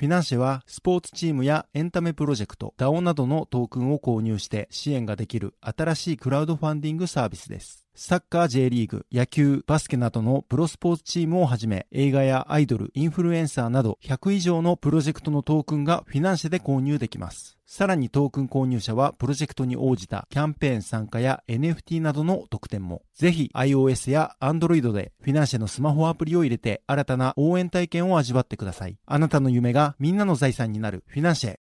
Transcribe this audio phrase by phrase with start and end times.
[0.00, 7.84] フィナンシェはスポーツチームやエンタメプロジェクト、DAO などのトークンを購入して支援ができる新しいクラウドファンディングサービスです。
[7.94, 17.58] サッカー J リーグ、野球、バスケなどのプロスポーツチームをはじめ映画やアイドル、インフルエンサーなど100以上のプロジェクトのトークンがフィナンシェで購入できます。
[17.66, 23.02] さらにトークン購入者はプロジェクトに応じたキャンペーン参加や NFT などの特典も。
[23.14, 28.96] ぜひ iOS や Android でフィナンシェのスマホアプリを入れて新たな応援体験を味わってください。
[29.06, 31.56] あなたの夢がみんなの財産になるフィナンシェ。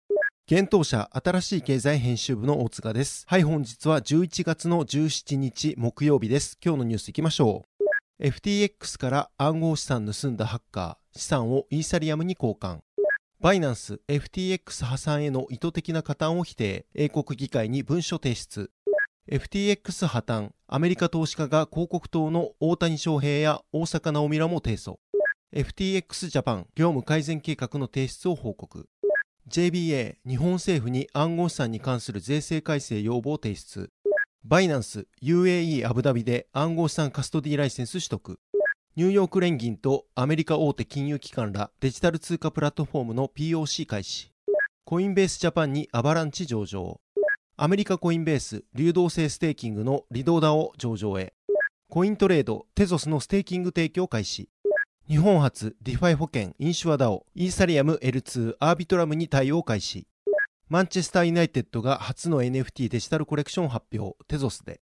[0.52, 3.24] 現当社新しい経済編集部の大塚です。
[3.28, 6.58] はい、本日は11月の17日木曜日です。
[6.64, 7.66] 今日のニュースいきましょ
[8.20, 8.26] う。
[8.28, 12.80] FTX から暗号資産盗んだハッカー、資産をイーサリアムに交換。
[13.40, 18.72] バイナンス FTX 破産への意図的な加担を否定、英国議会に文書提出。
[19.32, 24.98] FTX 破綻、アメリカ投資家が広告塔の大谷翔平や大坂なおみらも提訴。
[25.52, 28.88] FTX ジャパン業務改善計画の提出を報告。
[29.50, 33.90] JBA 日本政府に暗号資産に関する税制改正要望提出。
[34.44, 38.40] バイナンス UAE アブダビで暗号資産カストディライセンス取得。
[38.96, 44.32] ニューヨーク連銀とアメリカ大手金融機関らデジタル通貨プラットフォームの POC 開始。
[44.86, 47.02] コインベースジャパンにアバランチ上場。
[47.58, 51.34] アメリカコインベース流動性ステーキングのリドーダを上場へ。
[51.90, 54.48] コイントレードテゾスのステーキング提供開始。
[55.10, 60.06] 日本初 DeFi 保険 InsureDAO イーサリアム L2 Arbitrum に対応開始。
[60.68, 64.82] マンチェスターユナイテッドが初の NFT デジタルコレクション発表テゾスで。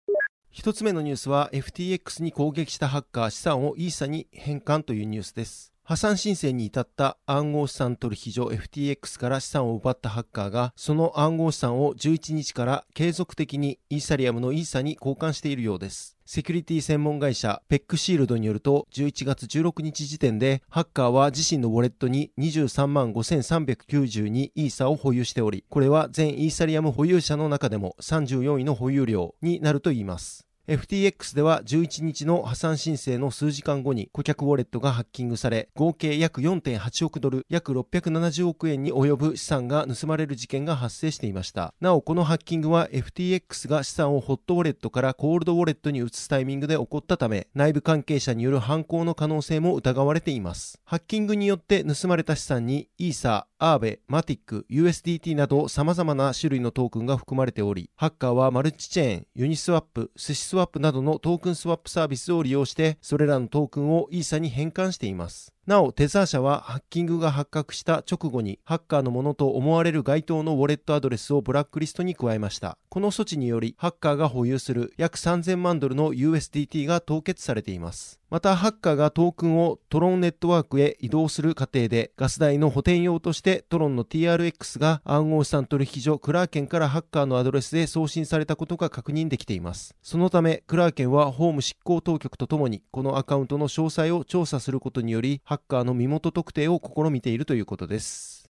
[0.52, 5.71] 一つ目のニュースは FTX に攻撃したハッカー資産をイーサに変換というニュースです。
[5.84, 16.16] 破産申請に至った暗号資産取引所 FTX から資産を奪ったハッカーがその暗号資産を11日から継続的にイーサリアムのイーサに交換しているようです。
[16.24, 30.46] セキュリティ専門会社ペックシールドによると11月16日時点でハッカーは自身のウォレットに23万5392イーサを保有しておりこれは全イーサリアム保有者の中でも34位の保有量になるといいます。
[30.68, 41.74] FTX では11日の破産申請の数時間後に顧客ウォレットがハッキングされ合計約4.8億ドル約670億円に及ぶ資産が盗まれる事件が発生していました。
[41.80, 50.80] なおこのハッキングは FTX が資産をホットウォレットからコールドウォレットに移すタイミングで起こったため内部関係者による犯行の可能性も疑われています。
[50.84, 65.54] ハッキングによって盗まれた資産にイーサーアーベ、マティック、USDT など様々な種類のトークンが含まれており、ハッカーはマルチチェーン、ユニスワップ、寿司スワップなどのトークンスワップサービスを利用して、それらのトークンをイーサに変換しています。
[65.64, 72.78] なお、テザー社はハッキングが発覚した直後に、ハッカーのものと思われる該当のウォレットアドレスをブラックリストに加えました。
[72.88, 78.18] この措置により、ハッカーが保有する約3000万ドルの USDT が凍結されています。
[78.28, 89.94] また、ハッカーがトークンをトロンネットワークへ移動する過程で、ガス代の補填用としてトロンの TRX が暗号資産取引所クラーケンからハッカーのアドレスで送信されたことが確認できています。
[90.00, 98.48] そのため、クラーケンは法務執行当局とともに、このアカウントの詳細を調査することにより、ハッカーの身元特定を試みているということです。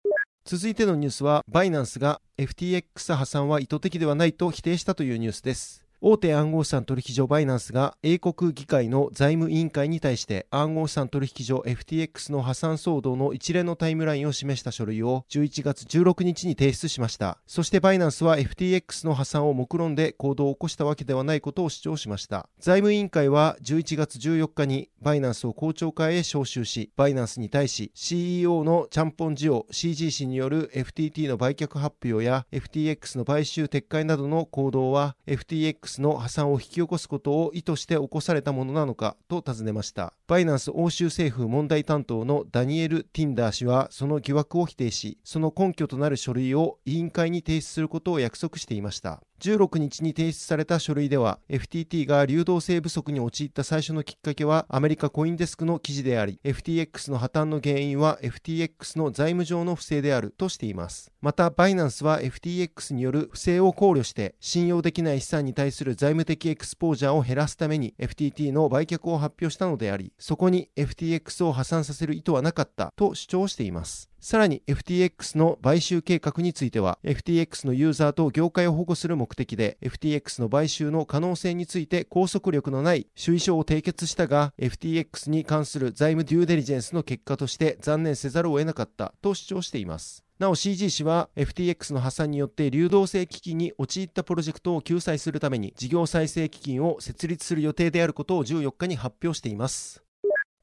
[0.44, 5.83] 続いてのニュースは、バイナンスが FTX 破産は意図的ではないと否定したというニュースです。
[6.06, 17.38] 大手暗号資産取引所バイナンスが英国議会の財務委員会に対して暗号資産取引所 FTX の破産騒動の一連のタイムラインを示した書類を11月16日に提出しました。
[17.46, 22.50] そしてバイナンスは FTX の破産を目論んで行動を起こしたわけではないことを主張しました。
[22.58, 40.14] 財務委員会は11月14日にバイナンスを公聴会へ招集し、バイナンスに対し CEO のチャンポンジオ CG 氏による FTT の売却発表や FTX の買収撤回などの行動は FTX の破産を引き起こすことを意図して起こされたものなのかと尋ねました。
[40.26, 49.22] バイナンス欧州政府問題担当のダニエル・ティンダー氏はその疑惑を否定し、その根拠となる書類を委員会に提出することを約束していました。
[49.40, 61.12] 16日に提出された書類では FTT が流動性不足に陥った最初のきっかけはアメリカコインデスクの記事であり FTX の破綻の原因は FTX の財務上の不正であるとしています。
[61.20, 74.13] またバイナンスは FTX による不正を考慮して信用できない資産に対する財務的エクスポージャーを減らすために FTT の売却を発表したのでありそこに FTX を破産させる意図はなかったと主張しています。
[74.24, 90.24] さらに FTX の買収計画については FTX のユーザーと業界を保護する目的で FTX の買収の可能性について拘束力のない主意書を締結したが FTX に関する財務デューデリジェンスの結果として残念せざるを得なかったと主張しています。
[90.38, 100.03] なお CG 氏は FTX の破産によって流動性危機に陥ったプロジェクトを救済するために事業再生基金を設立する予定であることを14日に発表しています。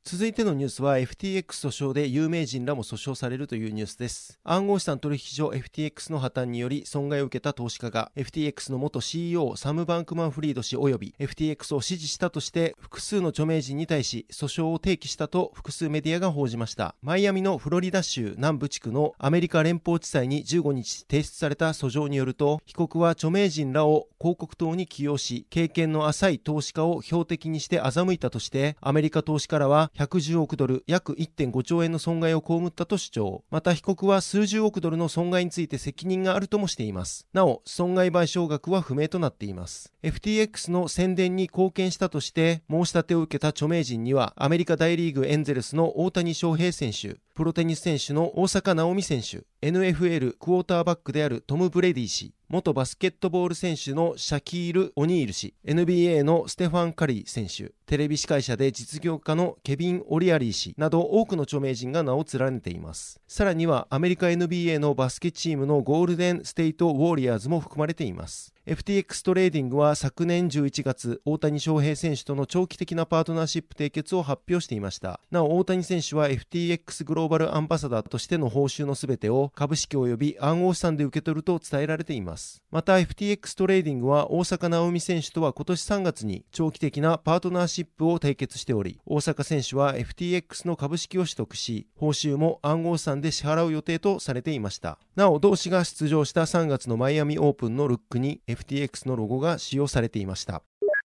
[0.04, 4.40] 続いてのニュースは FTX 訴訟で有名人らも訴訟されるというニュースです。
[4.44, 16.96] 暗号資産取引所 FTX の破綻により損害を受けた投資家が FTX の元 CEO サム・バンクマンフリード氏及び FTX を支持したとして複数の著名人に対し訴訟を提起したと複数メディアが報じました。
[17.04, 33.44] マイアミのフロリダ州南部地区のアメリカ連邦地裁に15日提出された訴状によると被告は著名人らを広告塔に起用し経験の浅い投資家を標的にして欺いたとしてアメリカ投資家らは110億ドル約1.5兆円の損害を被ったと主張。
[33.52, 37.28] また被告は数十億ドルの損害について責任があるともしています。
[37.34, 39.94] なお損害賠償額は不明となっています。
[40.04, 57.72] FTX の宣伝に貢献したとして申し立てを受けた著名人にはアメリカ大リーグエンゼルスの大谷翔平選手プロテニス選手の大坂なおみ選手 NFL クォーターバックであるトム・ブレディ氏元バスケットボール選手のシャキール・オニール氏 NBA のステファン・カリー選手。
[57.92, 75.20] テレビ司会者で実業家のケビン・オリアリー氏など多くの著名人が名を連ねていますさらにはアメリカ NBA のバスケチームのゴールデン・ステイト・ウォーリアーズも含まれています FTX トレーディングは昨年11月、大谷翔平選手との長期的なパートナーシップ締結を発表していました。
[75.32, 82.62] なお、大谷選手は FTX グローバルアンバサダーとしての報酬のすべてを株式及び暗号資産で受け取ると伝えられています。
[82.70, 95.00] また、FTX トレーディングは大坂なおみ選手とは今年3月に長期的なパートナーシップを締結しており、大坂選手は FTX の株式を取得し、報酬も暗号資産で支払う予定とされていました。
[95.16, 100.64] なお、同氏が出場した3月のマイアミオープンのルックに FTX のロゴが使用されていました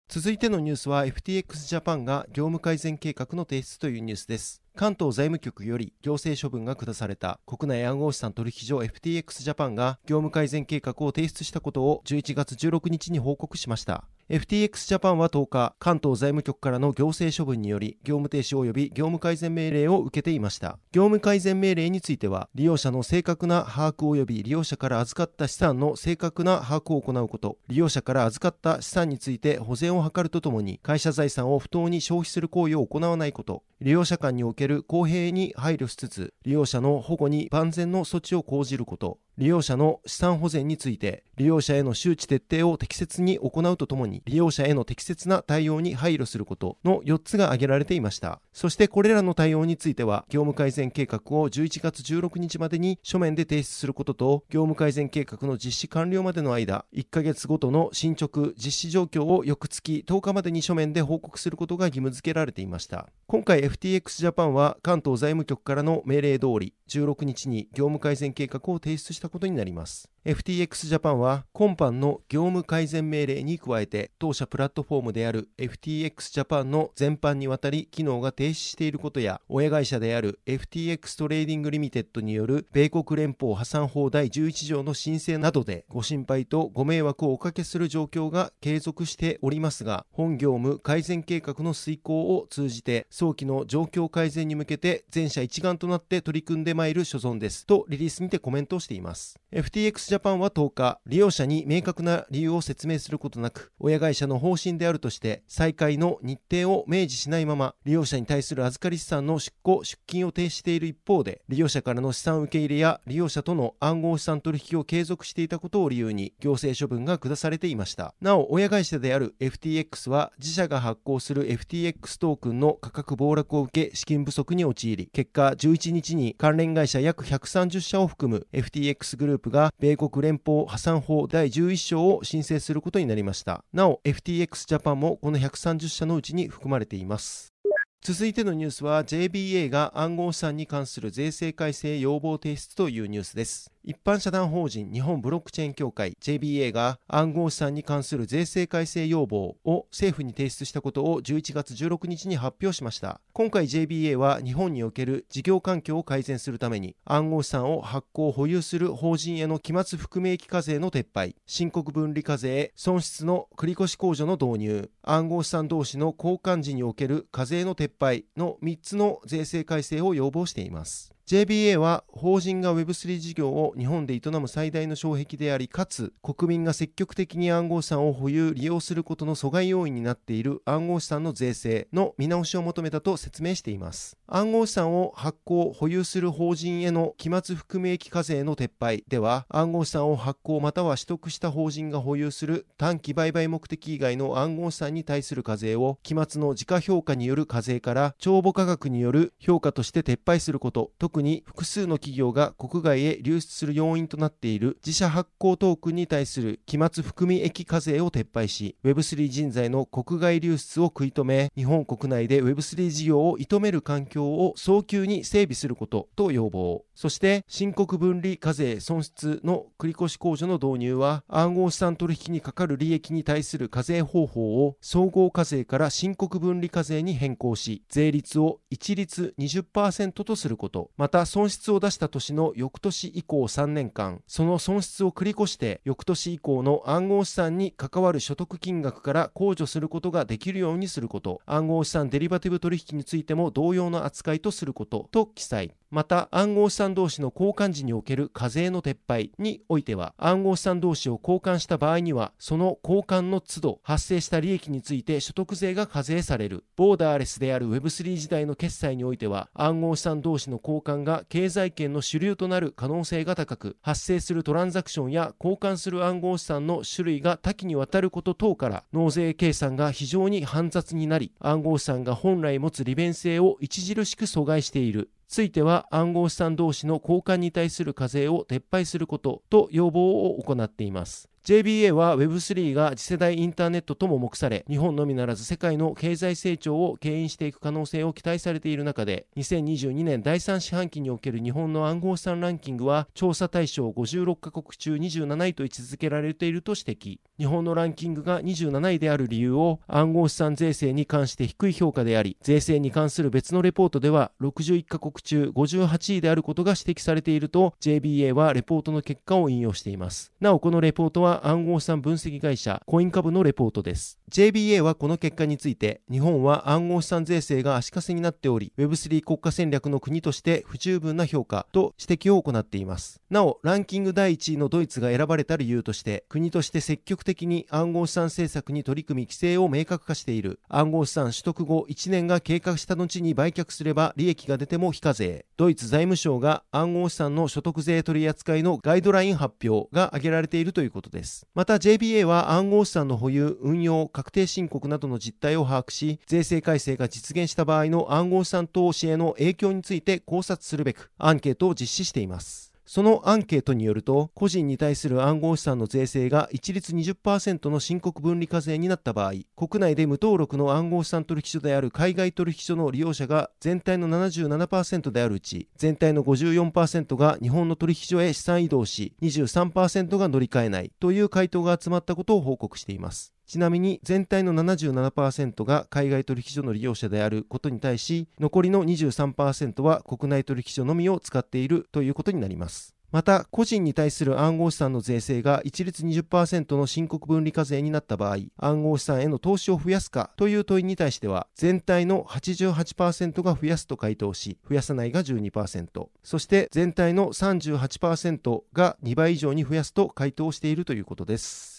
[0.09, 20.79] 続いてのニュースは FTX ジャパンが業務改善計画の提出というニュースです関東財務局より行政処分が下された国内暗号資産取引所 FTX ジャパンが業務改善計画を提出したことを11月16日に報告しました FTX ジャパンは10日、関東財務局からの行政処分により、業務停止及び業務改善命令を受けていました。
[20.93, 48.43] 業務改善命令については、利用者の正確な把握及び利用者から預かった資産の正確な把握を行うこと、利用者から預かった資産について保全を図るとともに、会社財産を不当に消費する行為を行わないこと、利用者間における公平に配慮しつつ、利用者の保護に万全の措置を講じること、利用者の資産保全について、利用者への周知徹底を適切に行うとともに、利用者への適切な対応に配慮することの4つが挙げられていました。
[48.53, 63.09] そしてこれらの対応については、業務改善計画を11月16日までに書面で提出することと、業務改善計画の実施完了までの間、1ヶ月ごとの進捗、実施状況を翌月10日までに書面で報告することが義務付けられていました。
[63.27, 70.11] 今回 FTX ジャパンは関東財務局からの命令通り、16日に業務改善計画を提出したことになります。
[70.27, 99.10] FTX ジャパンは今般の業務改善命令に加えて当社プラットフォームである FTX ジャパンの全般にわたり機能が停止していることや親会社である FTX トレーディングリミテッドによる米国連邦破産法第11条の申請などでご心配とご迷惑をおかけする状況が継続しておりますが本業務改善計画の遂行を通じて早期の状況改善に向けて全社一丸となって取り組んでまいる所存ですとリリースにてコメントをしています
[99.53, 118.15] FTX ジャパンは10日、利用者に明確な理由を説明することなく、親会社の方針であるとして、再開の日程を明示しないまま、利用者に対する預かり資産の出庫、出金を停止している一方で、利用者からの資産受け入れや利用者との暗号資産取引を継続していたことを理由に、行政処分が下されていました。
[118.21, 133.65] なお、親会社である FTX は、自社が発行する FTX トークンの価格暴落を受け、資金不足に陥り、結果11日に関連会社約130社を含む FTX グループが米国連邦破産法第11章を申請することになりました。
[133.73, 137.55] なお、FTX ジャパンもこの130社のうちに含まれています。
[138.03, 143.71] 続いてのニュースは JBA が暗号資産に関する税制改正要望提出というニュースです。
[143.83, 153.23] 一般社団法人日本ブロックチェーン協会 JBA が暗号資産に関する税制改正要望を政府に提出したことを11月16日に発表しました。
[153.33, 171.15] 今回 JBA は日本における事業環境を改善するために暗号資産を発行保有する法人への期末含み益課税の撤廃申告分離課税損失の繰越控除の導入暗号資産同士の交換時における課税の撤廃の3つの税制改正を要望しています。
[171.31, 184.17] JBA は法人が Web3 事業を日本で営む最大の障壁でありかつ国民が積極的に暗号資産を保有利用することの阻害要因になっている暗号資産の税制の見直しを求めたと説明しています。
[184.27, 216.87] 暗号資産を発行保有する法人への期末含み益課税の撤廃では暗号資産を発行または取得した法人が保有する短期売買目的以外の暗号資産に対する課税を期末の時価評価による課税から帳簿価格による評価として撤廃すること特に特に複数の企業が国外へ流出する要因となっている自社発行トークンに対する期末含み益課税を撤廃し Web3 人材の国外流出を食い止め日本国内で Web3 事業を射止める環境を早急に整備することと要望。
[216.95, 230.91] そして申告分離課税損失の繰越控除の導入は暗号資産取引にかかる利益に対する課税方法を総合課税から申告分離課税に変更し税率を一律20%とすること。
[231.01, 241.41] また損失を出した年の翌年以降3年間その損失を繰り越して翌年以降の暗号資産に関わる所得金額から控除することができるようにすること。
[241.47, 245.73] 暗号資産デリバティブ取引についても同様の扱いとすることと記載。
[245.91, 256.65] また暗号資産同士の交換時における課税の撤廃においては暗号資産同士を交換した場合にはその交換の都度発生した利益について所得税が課税される。
[256.77, 281.31] ボーダーレスである Web3 時代の決済においては暗号資産同士の交換が経済圏の主流となる可能性が高く発生するトランザクションや交換する暗号資産の種類が多岐にわたること等から納税計算が非常に煩雑になり暗号資産が本来持つ利便性を著しく阻害しているついては暗号資産同士の交換に対する課税を撤廃することと要望を行っています。
[281.43, 297.19] JBA は Web3 が次世代インターネットとも目され、日本のみならず世界の経済成長を牽引していく可能性を期待されている中で、2022年第3四半期における日本の暗号資産ランキングは、調査対象56カ国中27位と位置づけられていると指摘。
[297.39, 310.35] 日本のランキングが27位である理由を、暗号資産税制に関して低い評価であり、税制に関する別のレポートでは、61カ国中58位であることが指摘されていると、JBA はレポートの結果を引用しています。
[310.39, 314.20] なお、このレポートは暗号資産分析会社コイン株のレポートです。
[314.31, 323.21] JBA はこの結果について日本は暗号資産税制が足かせになっており Web3 国家戦略の国として不十分な評価と指摘を行っています。
[323.29, 330.61] なおランキング第1位のドイツが選ばれた理由として国として積極的に暗号資産政策に取り組み規制を明確化している。
[330.69, 335.45] 暗号資産取得後1年が経過した後に売却すれば利益が出ても非課税。
[335.57, 341.49] ドイツ財務省が暗号資産の所得税取扱いのガイドライン発表が挙げられているということです。
[341.53, 352.71] また JBA は暗号資産の保有、運用、確定申告などの実態を把握し、税制改正が実現した場合の暗号資産投資への影響について考察するべくアンケートを実施しています。
[352.85, 373.33] そのアンケートによると、個人に対する暗号資産の税制が一律20%の申告分離課税になった場合、国内で無登録の暗号資産取引所である海外取引所の利用者が全体の77%であるうち、全体の54%が日本の取引所へ資産移動し、23%が乗り換えないという回答が集まったことを報告しています。
[373.51, 382.95] ちなみに全体の77%が海外取引所の利用者であることに対し、残りの23%は国内取引所のみを使っているということになります。
[383.11, 401.70] また、個人に対する暗号資産の税制が一律20%の申告分離課税になった場合、暗号資産への投資を増やすかという問いに対しては、全体の88%が増やすと回答し、増やさないが12%、そして全体の38%が2倍以上に増やすと回答しているということです。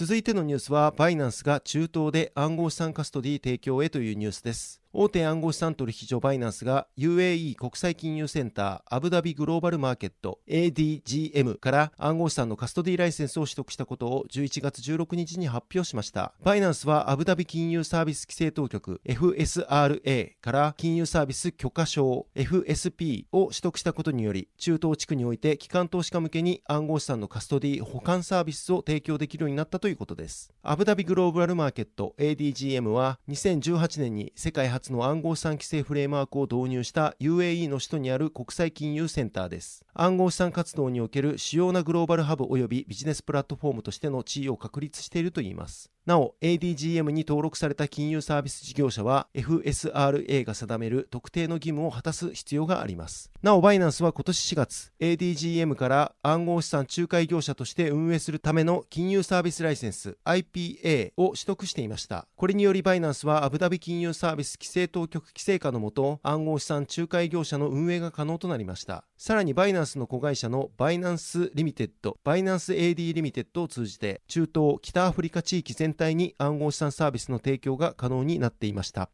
[0.00, 4.80] 続いてのニュースは、バイナンスが中東で暗号資産カストディ提供へというニュースです。
[4.92, 16.32] 大手暗号資産取引所バイナンスが UAE 国際金融センターアブダビグローバルマーケット ADGM から暗号資産のカストディライセンスを取得したことを11月16日に発表しました。
[16.42, 30.50] バイナンスはアブダビ金融サービス規制当局 FSRA から金融サービス許可証 FSP を取得したことにより中東地区において機関投資家向けに暗号資産のカストディ保管サービスを提供できるようになったということです。
[30.64, 39.84] アブダビグローバルマーケット ADGM は2018年に世界初の暗号資産規制フレームワークを導入した UAE の首都にある国際金融センターです。
[39.94, 45.90] 暗号資産活動における主要なグローバルハブ及びビジネスプラットフォームとしての地位を確立しているといいます。
[46.06, 53.30] なお ADGM に登録された金融サービス事業者は FSRA が定める特定の義務を果たす必要があります。
[53.42, 62.26] なおバイナンスは今年4月 ADGM から暗号資産仲介業者として運営するための金融サービスライセンス IPA を取得していました。
[62.36, 69.04] これによりバイナンスはアブダビ金融サービス規制当局規制下のもと暗号資産仲介業者の運営が可能となりました。
[69.16, 79.10] さらにバイナンスの子会社のバイナンスリミテッドバイナンス AD リミテッドを通じて中東北アフリカ地域全全体に暗号資産サービスの提供が可能になっていました。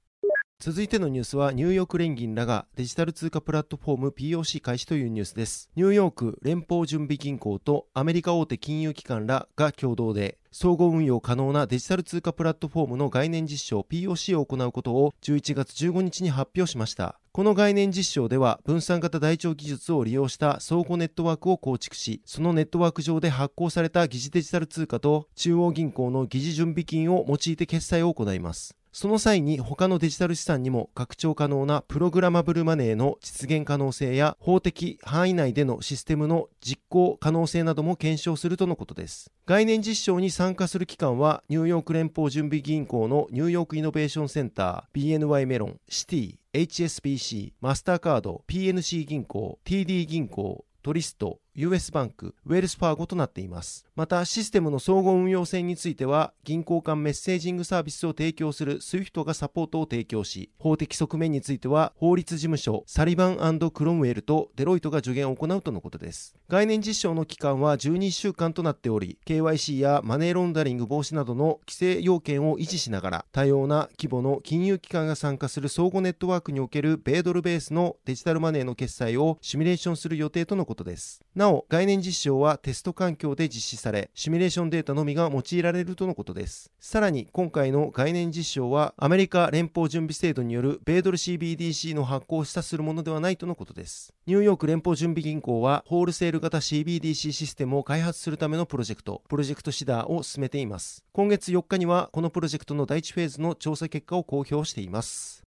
[0.59, 5.69] 続いてのニュースはニューヨーク連銀らがデジタル通貨プラットフォーム POC 開始というニュースです。
[5.77, 17.21] ニューヨーク連邦準備銀行とアメリカ大手金融機関らが共同で総合運用可能なデジタル通貨プラットフォームの概念実証 POC を行うことを11月15日に発表しました。
[17.33, 28.75] この概念実証では分散型台帳技術を利用した相互ネットワークを構築しそのネットワーク上で発行された疑似デジタル通貨と中央銀行の疑似準備金を用いて決済を行います。
[28.99, 39.31] その際に他のデジタル資産にも拡張可能なプログラマブルマネーの実現可能性や法的範囲内でのシステムの実行可能性なども検証するとのことです。
[39.45, 53.87] 概念実証に参加する機関はニューヨーク連邦準備銀行のニューヨークイノベーションセンター BNY メロン、シティ、HSBC、マスターカード、PNC 銀行、TD 銀行、トリスト、US バンク、ウェルスファーゴとなっています。
[53.97, 66.37] また、システムの相互運用性については、銀行間メッセージングサービスを提供する SWIFT がサポートを提供し、法的側面については、法律事務所サリバンクロムウェルとデロイトが助言を行うとのことです。
[66.51, 81.23] 概念実証の期間は12週間となっており、KYC やマネーロンダリング防止などの規制要件を維持しながら、多様な規模の金融機関が参加する相互ネットワークにおける米ドルベースのデジタルマネーの決済をシミュレーションする予定とのことです。
[81.35, 86.73] ななお、概念実証はテスト環境で実施され、シミュレーションデータのみが用いられるとのことです。
[86.81, 94.13] さらに、今回の概念実証は、アメリカ連邦準備制度による米ドル CBDC の発行を示唆するものではないとのことです。
[94.27, 101.05] ニューヨーク連邦準備銀行は、ホールセール型 CBDC システムを開発するためのプロジェクト、プロジェクトシダーを進めています。
[101.13, 105.46] 今月4日には、このプロジェクトの第1フェーズの調査結果を公表しています。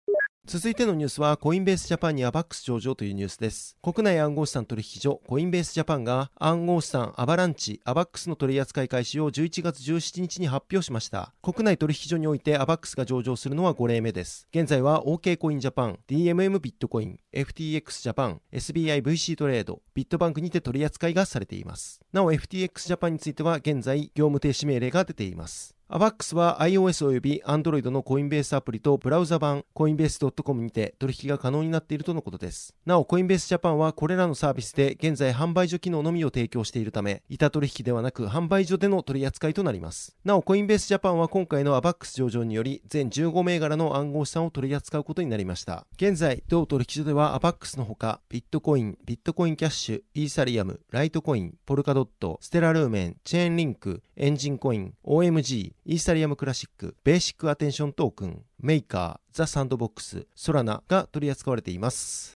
[0.47, 3.79] 続いてのニュースは、コインベースジャパンにアバックス上場というニュースです。
[3.83, 11.33] 国内暗号資産取引所、コインベースジャパンが暗号資産アバランチ、アバックスの取扱い開始を11月17日に発表しました。
[11.41, 14.47] 国内取引所においてアバックスが上場するのは5例目です。
[14.55, 22.03] 現在は OK コインジャパン、DMM ビットコイン、FTX ジャパン、SBIVC トレード、ビットバンクにて取り扱いがされています。
[22.13, 25.74] なお FTX ジャパンについては現在業務停止命令が出ています。
[25.97, 32.75] アバックスは iOS および Android のコインベースアプリとブラウザ版コインベース .com にて取引が可能になっているとのことです。
[32.85, 40.17] なお、コインベースジャパンはこれらのサービスで現在販売所機能のみを提供しているため、板取引ではなく販売所での取り扱いとなります。
[40.25, 45.87] なお、コインベースジャパンは今回のアバックス上場により全15銘柄の暗号資産を取り扱うことになりました。
[45.95, 62.39] 現在、同取引所ではアバックスのほか、ビットコイン、ビットコインキャッシュ、イーサリアム、ライトコイン、ポルカドット、ステラルーメン、チェーンリンク、エンジンコイン、OMG、イーサリアムクラシック、ベーシックアテンショントークン、メーカー、ザ・サンドボックス、ソラナが取り扱われています。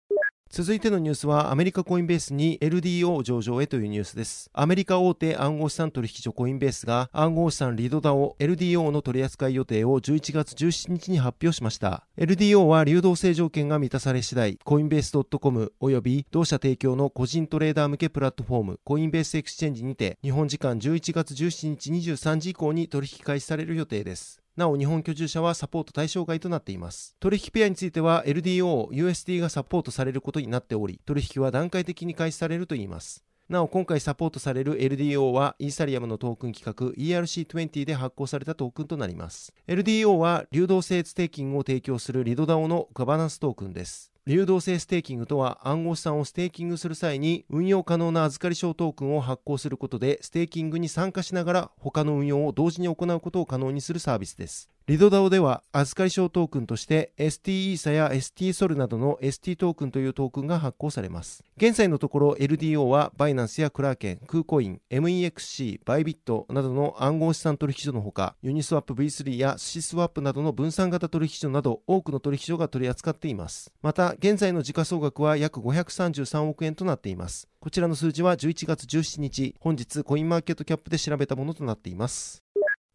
[0.56, 4.50] 続いてのニュースはアメリカコインベースに LDO 上場へというニュースです。
[4.54, 12.08] アメリカ大手暗号資産取引所コインベースが暗号資産リドダオ LDO の取扱い予定を11月17日に発表しました。
[12.18, 24.45] LDO は流動性条件が満たされ次第、コインベース .com 及び同社提供の個人トレーダー向けプラットフォームコインベースエクスチェンジにて日本時間11月17日23時以降に取引開始される予定です。
[24.58, 27.16] なお日本居住者はサポート対象外となっています。
[27.20, 33.26] 取引ペアについては LDO、USD がサポートされることになっており、取引は段階的に開始されるといいます。
[33.50, 39.54] なお、今回サポートされる LDO はイーサリアムのトークン規格 ERC20 で発行されたトークンとなります。
[39.68, 44.15] LDO は流動性ステーキングを提供するリドダオのガバナンストークンです。
[44.28, 54.72] 流動性ステーキングとは暗号資産をステーキングする際に運用可能な預かり証トークンを発行することでステーキングに参加しながら他の運用を同時に行うことを可能にするサービスです。
[54.88, 61.44] リドダオでは預かり証トークンとして ST イーサや ST ソルなどの ST トークンというトークンが発行されます。
[61.58, 73.74] 現在のところ LDO はバイナンスやクラーケン、クーコイン、MEXC、バイビットなどの暗号資産取引所のほかユニスワップ V3 やスシスワップなどの分散型取引所など多くの取引所が取り扱っています。
[73.82, 77.48] また現在の時価総額は約533億円となっています。
[77.60, 82.46] こちらの数字は11月17日、本日コインマーケットキャップで調べたものとなっています。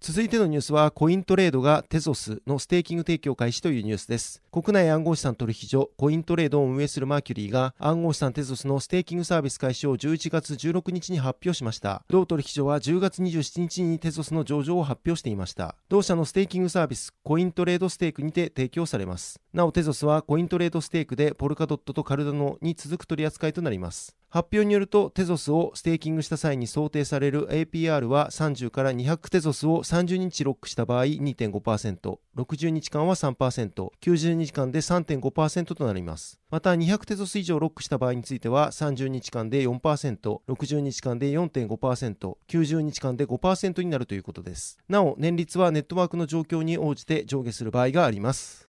[0.02, 4.42] 続いてのニュースは、コイントレードがテゾスのステーキング提供開始というニュースです。
[4.50, 12.02] 国内暗号資産取引所、コイントレードを運営するマーキュリーが、暗号資産テゾスのステーキングサービス開始を11月16日に発表しました。
[12.08, 15.76] 同取引所は10月27日にテゾスの上場を発表していました。
[15.90, 19.38] 同社のステーキングサービス、コイントレードステークにて提供されます。
[19.52, 24.16] なお、テゾスはコイントレードステークでポルカドットとカルダノに続く取り扱いとなります。
[24.32, 36.38] 発表によると、テゾスをステーキングした際に想定される APR は30から200テゾスを30日ロックした場合2.5%、60日間は3%、90日間で3.5%となります。
[36.48, 44.78] また、200テゾス以上ロックした場合については30日間で4%、60日間で4.5%、90日間で5%になるということです。
[44.88, 48.70] なお、年率はネットワークの状況に応じて上下する場合があります。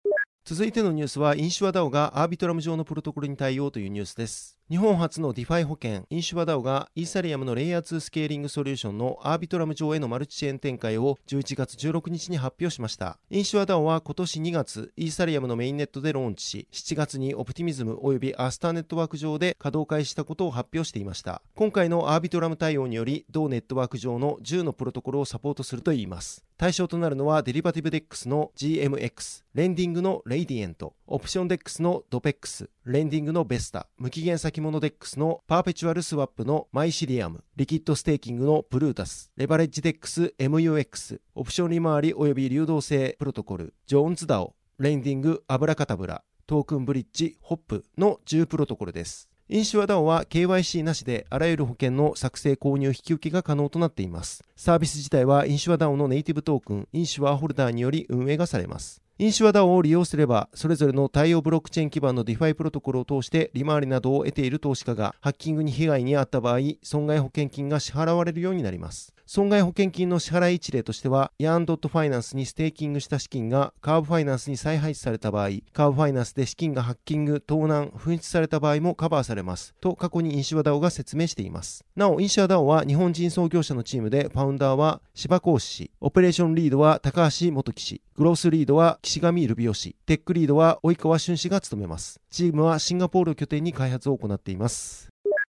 [0.45, 4.59] 続いてのニュースは、インシュアダオがアービトラム上のプロトコルに対応というニュースです。
[4.69, 13.19] 日本初のディファイ保険、インシュアダオがイーサリアムのレイヤー2スケーリングソリューションのアービトラム上へのマルチチェーン展開を11月16日に発表しました。
[13.29, 21.41] インシュアダオは今年2月、イーサリアムのメインネットでローンチし、7月にオプティミズム及びアスターネットワーク上で稼働開始したことを発表していました。
[21.55, 26.45] 今回のアービトラム対応により、同ネットワーク上の10のプロトコルをサポートするといいます。
[26.55, 49.29] 対象となるのはデリバティブデックスの GMX、レンディングのレイディエント、オプションデックスのドペックス、レンディングのベスタ、無期限先物デックスのパーペチュアルスワップのマイシリアム、リキッドステーキングのプルータス、レバレッジデックス MUX、オプション利回り及び流動性プロトコル、ジョーンズダオ、レンディングアブラカタブラ、トークンブリッジホップの10プロトコルです。
[49.49, 54.43] インシュアダオは KYC なしであらゆる保険の作成購入引き受けが可能となっています。
[54.55, 59.02] サービス自体はインシュアダオのネイティブトークン、インシュアホルダーにより運営がされます。
[59.19, 69.13] インシュアダオを利用すれば、それぞれの対応ブロックチェーン基盤の DeFi プロトコルを通して利回りなどを得ている投資家がハッキングに被害に遭った場合、損害保険金が支払われるようになります。
[69.35, 79.73] 損害保険金の支払い一例としては、ヤーンドットファイナンスにステーキングした資金がカーブファイナンスに再配置された場合、カーブファイナンスで資金がハッキング、盗難、紛失された場合もカバーされます。
[79.81, 81.83] と過去にインシュアダオが説明しています。
[81.95, 92.21] なお、 InsureDAO は日本人創業者のチームで、ファウンダーは芝講師氏、オペレーションリードは高橋元騎士、グロースリードは岸上ルビオ氏、テックリードは及川俊氏が務めます。
[92.29, 95.12] チームはシンガポールを拠点に開発を行っています。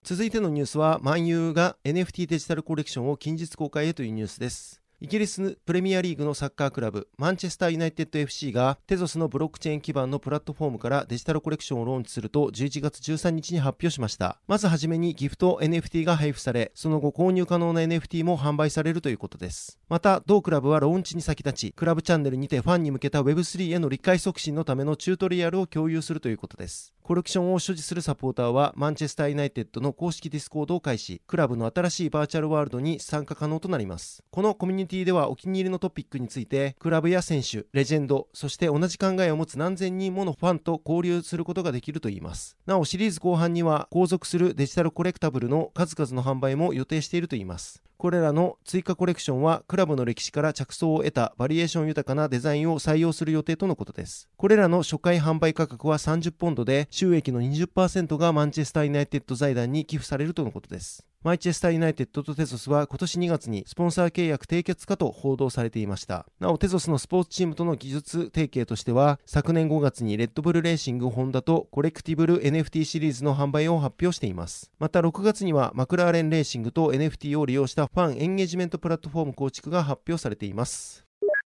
[0.04, 4.82] 続いてのニュースは、マンUが NFT デジタルコレクションを近日公開へというニュースです。
[5.00, 14.38] イギリスプレミアリーグのサッカークラブマンチェスターユナイテッド FC がテゾスのブロックチェーン基盤のプラットフォームからデジタルコレクションをローンチすると11月13日に発表しました。
[14.46, 19.78] まずはじめにギフト NFT が配布されその後購入可能な NFT も販売されるということです。
[19.88, 26.94] また同クラブはローンチに先立ちクラブチャンネルにてファンに向けた Web3 への理解促進のためのチュートリアルを共有するということです。
[27.06, 34.24] コレクションを所持するサポーターはマンチェスターユナイテッドの公式ディスコードを介しクラブの新しいバーチャルワールドに参加可能となります。
[34.30, 42.56] このコミュニティではお気に入りのトピックについてクラブや選手レジェンドそして同じ考えを持つ何千人ものファンと交流することができるといいます。
[42.64, 47.82] なおシリーズ後半には後続するデジタルコレクタブルの数々の販売も予定しているといいます。
[48.04, 54.28] これらの追加コレクションはクラブの歴史から着想を得たバリエーション豊かなデザインを採用する予定とのことです。
[54.36, 61.06] これらの初回販売価格は30ポンドで収益の20%がマンチェスターユナイテッド財団に寄付されるとのことです。
[61.24, 66.26] マンチェスターユナイテッドとテゾスは今年2月にスポンサー契約締結かと報道されていました。
[66.38, 74.70] なお、テゾスのスポーツチームとの技術提携としては、昨年5月にレッドブルレーシングホンダとコレクティブル NFT シリーズの販売を発表しています。
[74.78, 81.03] また6月にはマクラーレンレーシングと NFT を利用したファンエンゲージメントプラットフォーム構築が発表されています。